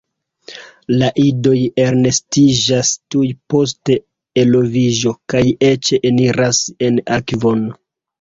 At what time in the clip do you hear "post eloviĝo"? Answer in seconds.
3.55-5.13